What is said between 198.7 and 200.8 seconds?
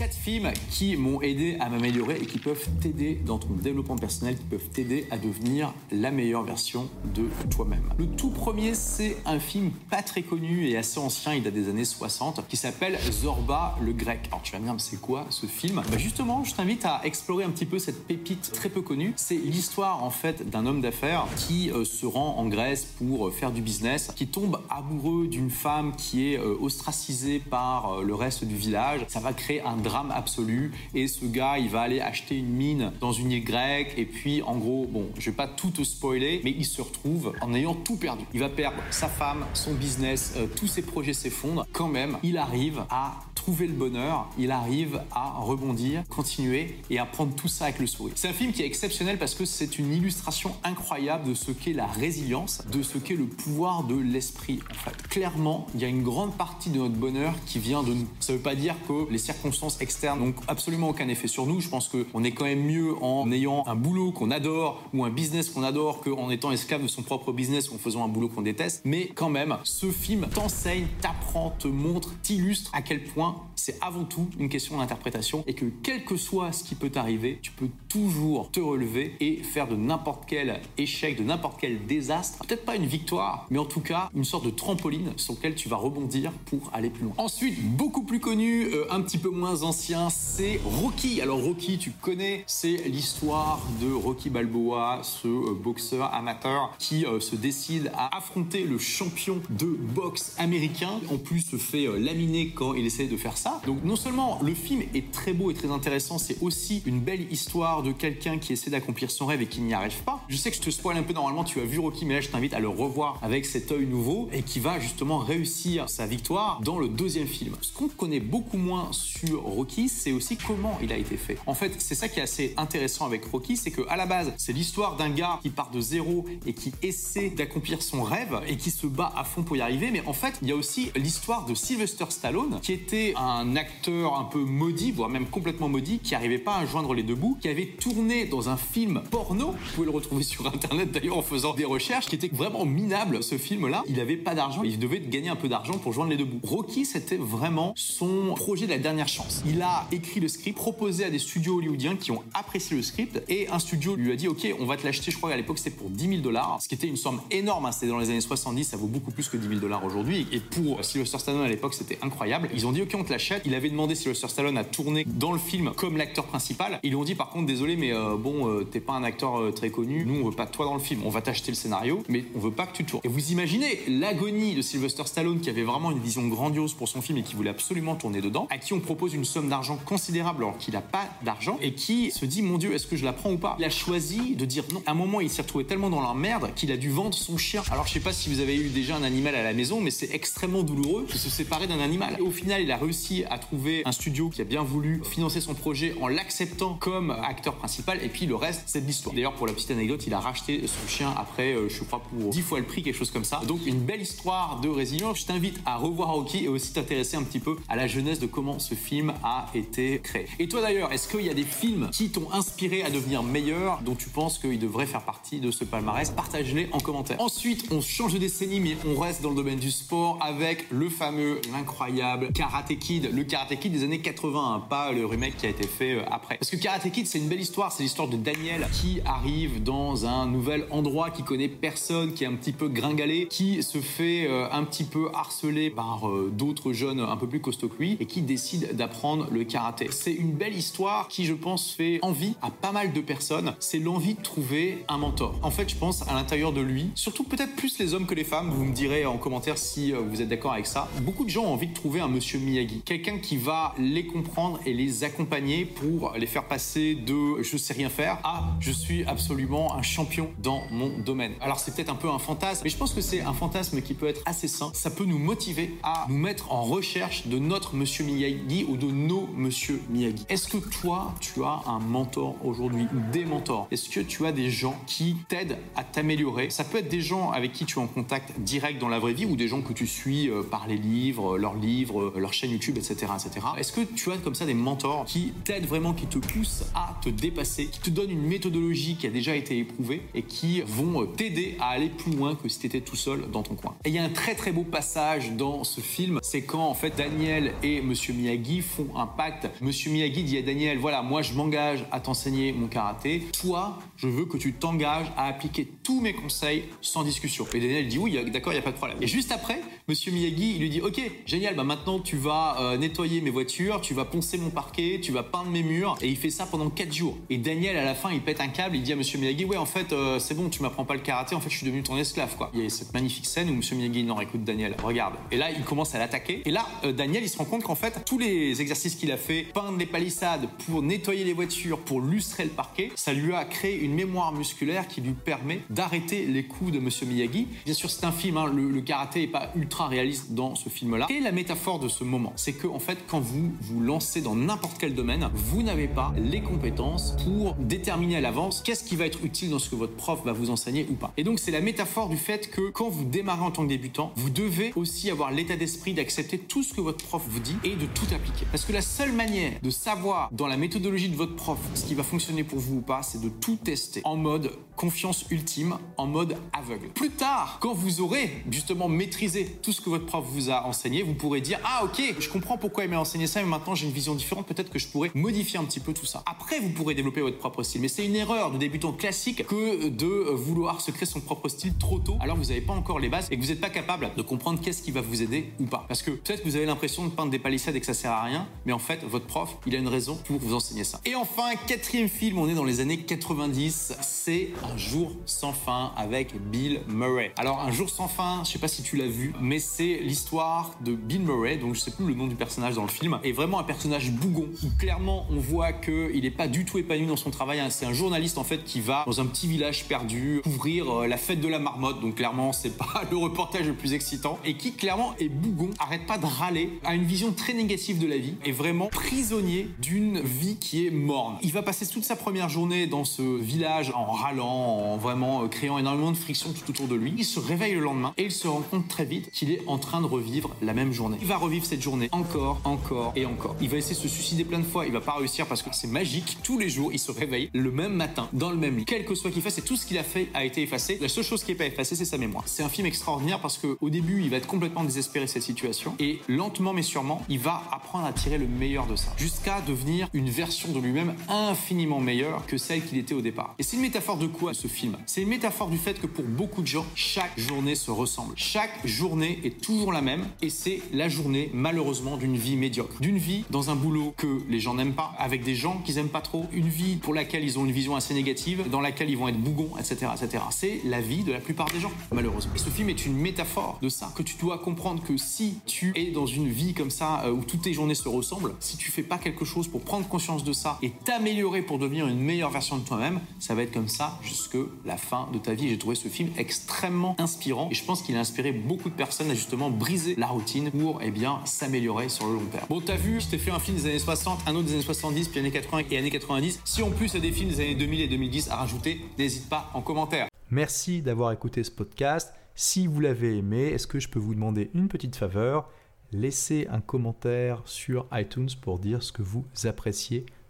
de l'histoire. D'ailleurs pour la petite anecdote il a racheté